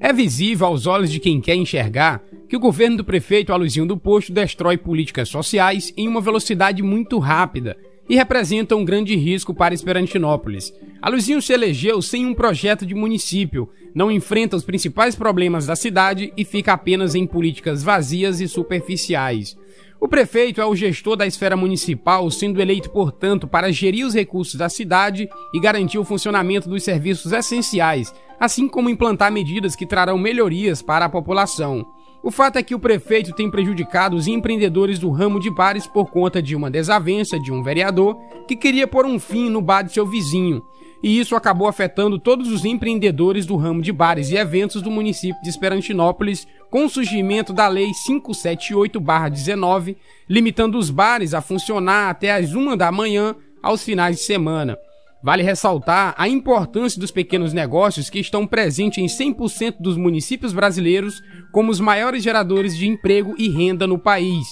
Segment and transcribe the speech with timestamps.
[0.00, 3.96] É visível aos olhos de quem quer enxergar que o governo do prefeito Aluzinho do
[3.96, 7.76] Posto destrói políticas sociais em uma velocidade muito rápida
[8.08, 10.72] e representa um grande risco para Esperantinópolis.
[11.02, 16.32] Aluzinho se elegeu sem um projeto de município, não enfrenta os principais problemas da cidade
[16.36, 19.58] e fica apenas em políticas vazias e superficiais.
[20.00, 24.54] O prefeito é o gestor da esfera municipal, sendo eleito, portanto, para gerir os recursos
[24.54, 30.16] da cidade e garantir o funcionamento dos serviços essenciais, assim como implantar medidas que trarão
[30.16, 31.84] melhorias para a população.
[32.22, 36.10] O fato é que o prefeito tem prejudicado os empreendedores do ramo de bares por
[36.10, 39.92] conta de uma desavença de um vereador que queria pôr um fim no bar de
[39.92, 40.62] seu vizinho.
[41.02, 45.40] E isso acabou afetando todos os empreendedores do ramo de bares e eventos do município
[45.42, 49.96] de Esperantinópolis, com o surgimento da Lei 578-19,
[50.28, 54.76] limitando os bares a funcionar até as 1 da manhã aos finais de semana.
[55.22, 61.22] Vale ressaltar a importância dos pequenos negócios que estão presentes em 100% dos municípios brasileiros
[61.52, 64.46] como os maiores geradores de emprego e renda no país.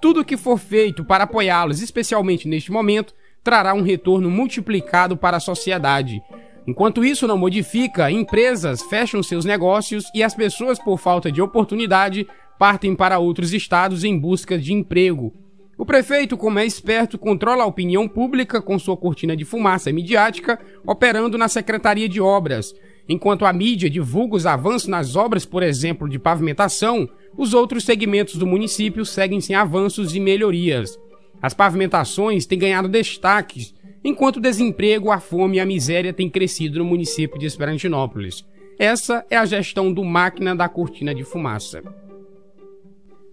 [0.00, 3.14] Tudo o que for feito para apoiá-los, especialmente neste momento,
[3.46, 6.20] trará um retorno multiplicado para a sociedade.
[6.66, 12.26] Enquanto isso não modifica, empresas fecham seus negócios e as pessoas, por falta de oportunidade,
[12.58, 15.32] partem para outros estados em busca de emprego.
[15.78, 20.58] O prefeito, como é esperto, controla a opinião pública com sua cortina de fumaça midiática,
[20.84, 22.74] operando na Secretaria de Obras.
[23.08, 28.34] Enquanto a mídia divulga os avanços nas obras, por exemplo, de pavimentação, os outros segmentos
[28.34, 30.98] do município seguem sem avanços e melhorias.
[31.46, 36.80] As pavimentações têm ganhado destaques, enquanto o desemprego, a fome e a miséria têm crescido
[36.80, 38.44] no município de Esperantinópolis.
[38.76, 41.84] Essa é a gestão do máquina da cortina de fumaça.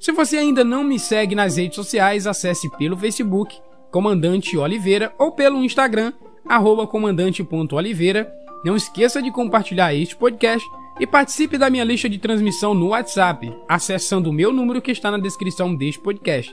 [0.00, 3.56] Se você ainda não me segue nas redes sociais, acesse pelo Facebook,
[3.92, 6.12] Comandante Oliveira, ou pelo Instagram,
[6.90, 8.28] comandante.oliveira.
[8.64, 13.56] Não esqueça de compartilhar este podcast e participe da minha lista de transmissão no WhatsApp,
[13.68, 16.52] acessando o meu número que está na descrição deste podcast.